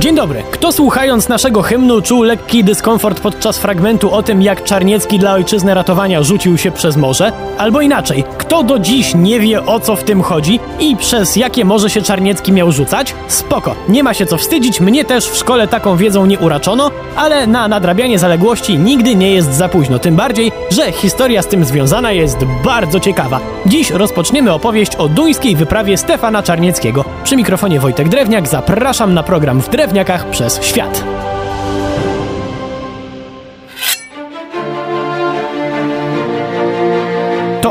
[0.00, 0.42] Dzień dobry.
[0.50, 5.74] Kto słuchając naszego hymnu czuł lekki dyskomfort podczas fragmentu o tym, jak Czarniecki dla ojczyzny
[5.74, 7.32] ratowania rzucił się przez morze?
[7.58, 11.64] Albo inaczej, kto do dziś nie wie o co w tym chodzi i przez jakie
[11.64, 13.14] morze się Czarniecki miał rzucać?
[13.28, 17.46] Spoko, nie ma się co wstydzić, mnie też w szkole taką wiedzą nie uraczono, ale
[17.46, 22.12] na nadrabianie zaległości nigdy nie jest za późno, tym bardziej, że historia z tym związana
[22.12, 23.40] jest bardzo ciekawa.
[23.66, 27.04] Dziś rozpoczniemy opowieść o duńskiej wyprawie Stefana Czarnieckiego.
[27.24, 31.04] Przy mikrofonie Wojtek Drewniak zapraszam na program w Drewniakach przez świat.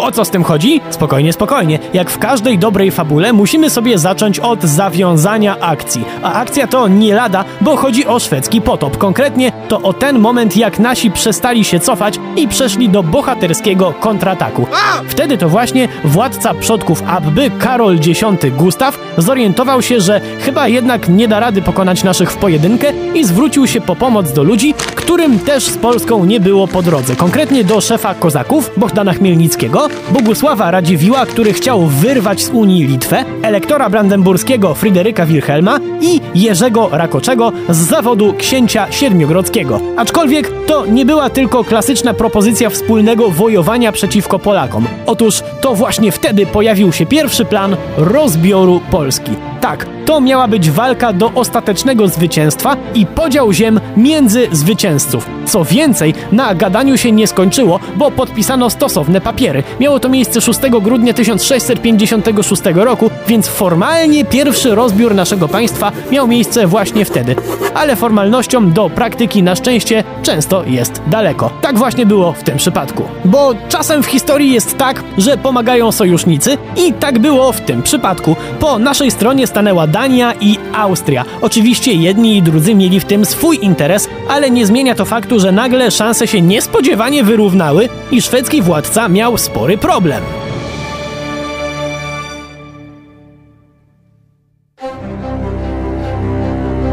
[0.10, 0.82] O co z tym chodzi?
[0.90, 1.80] Spokojnie, spokojnie.
[1.94, 6.06] Jak w każdej dobrej fabule musimy sobie zacząć od zawiązania akcji.
[6.24, 8.98] A akcja to nie lada, bo chodzi o szwedzki potop.
[8.98, 14.68] Konkretnie to o ten moment, jak nasi przestali się cofać i przeszli do bohaterskiego kontrataku.
[15.08, 18.24] Wtedy to właśnie władca przodków Abby, Karol X
[18.58, 23.68] Gustaw, zorientował się, że chyba jednak nie da rady pokonać naszych w pojedynkę i zwrócił
[23.68, 27.16] się po pomoc do ludzi, którym też z Polską nie było po drodze.
[27.16, 33.90] Konkretnie do szefa kozaków, Bohdana Chmielnickiego, Bogusława Radziwiła, który chciał wyrwać z Unii Litwę, elektora
[33.90, 39.80] brandenburskiego Fryderyka Wilhelma i Jerzego Rakoczego z zawodu księcia siedmiogrodzkiego.
[39.98, 44.88] Aczkolwiek to nie była tylko klasyczna propozycja wspólnego wojowania przeciwko Polakom.
[45.06, 49.49] Otóż to właśnie wtedy pojawił się pierwszy plan rozbioru Polski.
[49.62, 55.30] Tak, to miała być walka do ostatecznego zwycięstwa i podział ziem między zwycięzców.
[55.46, 59.64] Co więcej, na gadaniu się nie skończyło, bo podpisano stosowne papiery.
[59.80, 66.68] Miało to miejsce 6 grudnia 1656 roku, więc formalnie pierwszy rozbiór naszego państwa miał miejsce
[66.68, 67.36] właśnie wtedy.
[67.74, 71.49] Ale formalnościom do praktyki na szczęście często jest daleko.
[71.70, 73.04] Tak właśnie było w tym przypadku.
[73.26, 78.36] Bo czasem w historii jest tak, że pomagają sojusznicy i tak było w tym przypadku.
[78.60, 81.26] Po naszej stronie stanęła Dania i Austria.
[81.42, 85.52] Oczywiście jedni i drudzy mieli w tym swój interes, ale nie zmienia to faktu, że
[85.52, 90.39] nagle szanse się niespodziewanie wyrównały i szwedzki władca miał spory problem.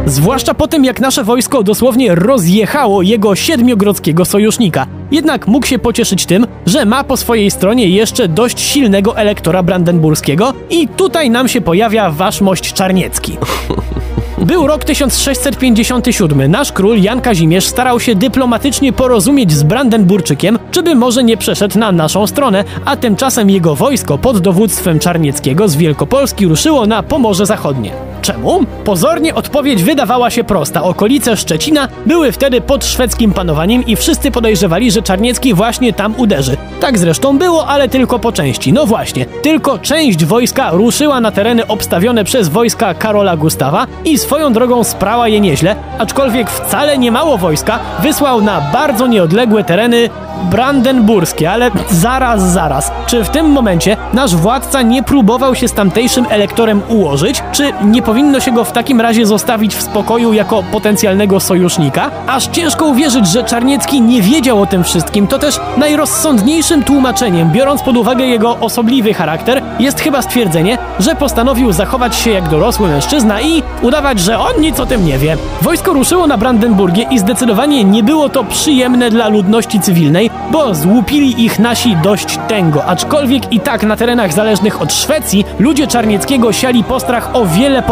[0.06, 4.86] Zwłaszcza po tym, jak nasze wojsko dosłownie rozjechało jego siedmiogrodzkiego sojusznika.
[5.10, 10.52] Jednak mógł się pocieszyć tym, że ma po swojej stronie jeszcze dość silnego elektora brandenburskiego
[10.70, 13.36] i tutaj nam się pojawia wasz mość czarniecki.
[14.46, 16.50] Był rok 1657.
[16.50, 21.78] Nasz król Jan Kazimierz starał się dyplomatycznie porozumieć z Brandenburczykiem, czy by może nie przeszedł
[21.78, 27.46] na naszą stronę, a tymczasem jego wojsko pod dowództwem Czarnieckiego z Wielkopolski ruszyło na Pomorze
[27.46, 28.05] Zachodnie.
[28.26, 28.60] Czemu?
[28.84, 30.82] Pozornie odpowiedź wydawała się prosta.
[30.82, 36.56] Okolice Szczecina były wtedy pod szwedzkim panowaniem i wszyscy podejrzewali, że Czarniecki właśnie tam uderzy.
[36.80, 38.72] Tak zresztą było, ale tylko po części.
[38.72, 44.52] No właśnie, tylko część wojska ruszyła na tereny obstawione przez wojska Karola Gustawa i swoją
[44.52, 50.10] drogą sprała je nieźle, aczkolwiek wcale nie mało wojska wysłał na bardzo nieodległe tereny
[50.50, 52.92] brandenburskie, ale zaraz, zaraz.
[53.06, 57.42] Czy w tym momencie nasz władca nie próbował się z tamtejszym elektorem ułożyć?
[57.52, 62.10] Czy nie powinno się go w takim razie zostawić w spokoju jako potencjalnego sojusznika?
[62.26, 65.26] Aż ciężko uwierzyć, że Czarniecki nie wiedział o tym wszystkim.
[65.26, 71.72] To też najrozsądniejszym tłumaczeniem, biorąc pod uwagę jego osobliwy charakter, jest chyba stwierdzenie, że postanowił
[71.72, 75.36] zachować się jak dorosły mężczyzna i udawać, że on nic o tym nie wie.
[75.62, 81.44] Wojsko ruszyło na Brandenburgię i zdecydowanie nie było to przyjemne dla ludności cywilnej, bo złupili
[81.44, 86.84] ich nasi dość tęgo, aczkolwiek i tak na terenach zależnych od Szwecji ludzie Czarnieckiego siali
[86.84, 87.82] postrach o wiele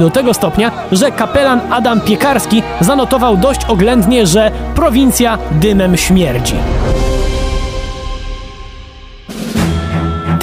[0.00, 6.54] do tego stopnia, że kapelan Adam Piekarski zanotował dość oględnie, że prowincja dymem śmierdzi.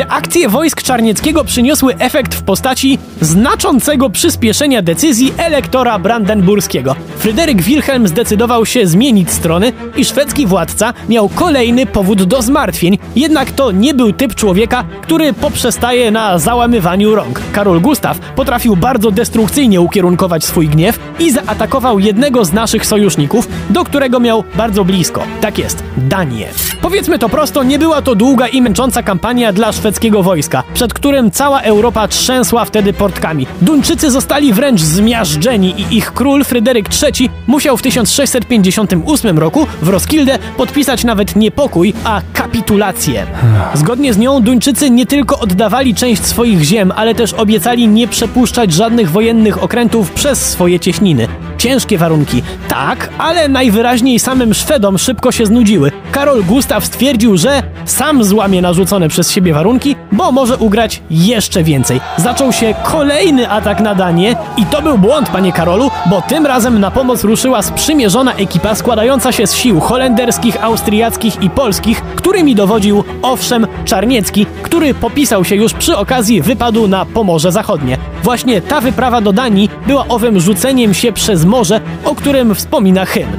[0.10, 6.96] Akcje wojsk Czarnieckiego przyniosły efekt w postaci znaczącego przyspieszenia decyzji elektora brandenburskiego.
[7.18, 13.52] Fryderyk Wilhelm zdecydował się zmienić strony i szwedzki władca miał kolejny powód do zmartwień, jednak
[13.52, 17.42] to nie był typ człowieka, który poprzestaje na załamywaniu rąk.
[17.52, 23.84] Karol Gustaw potrafił bardzo destrukcyjnie ukierunkować swój gniew i zaatakował jednego z naszych sojuszników, do
[23.84, 25.24] którego miał bardzo blisko.
[25.42, 26.48] Tak jest, Danię.
[26.82, 31.32] Powiedzmy to prosto, nie była to długa i męcząca kampania dla szwedzkiego wojska, przed którym
[31.32, 33.48] cała Europa trzęsła wtedy portkami.
[33.62, 40.40] Duńczycy zostali wręcz zmiażdżeni i ich król Fryderyk III musiał w 1658 roku w Roskilde
[40.58, 43.26] podpisać nawet nie pokój, a kapitulację.
[43.74, 48.74] Zgodnie z nią Duńczycy nie tylko oddawali część swoich ziem, ale też obiecali nie przepuszczać
[48.74, 51.28] żadnych wojennych okrętów przez swoje cieśniny.
[51.58, 55.92] Ciężkie warunki, tak, ale najwyraźniej samym Szwedom szybko się znudziły.
[56.16, 62.02] Karol Gustaw stwierdził, że sam złamie narzucone przez siebie warunki, bo może ugrać jeszcze więcej.
[62.18, 66.80] Zaczął się kolejny atak na Danię i to był błąd, panie Karolu, bo tym razem
[66.80, 73.04] na pomoc ruszyła sprzymierzona ekipa składająca się z sił holenderskich, austriackich i polskich, którymi dowodził
[73.22, 77.98] owszem Czarniecki, który popisał się już przy okazji wypadu na Pomorze Zachodnie.
[78.24, 83.38] Właśnie ta wyprawa do Danii była owym rzuceniem się przez morze, o którym wspomina hymn.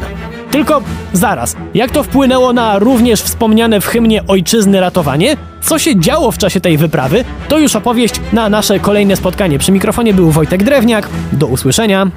[0.56, 0.82] Tylko
[1.12, 5.36] zaraz, jak to wpłynęło na również wspomniane w hymnie ojczyzny ratowanie?
[5.62, 7.24] Co się działo w czasie tej wyprawy?
[7.48, 9.58] To już opowieść na nasze kolejne spotkanie.
[9.58, 11.08] Przy mikrofonie był Wojtek Drewniak.
[11.32, 12.10] Do usłyszenia.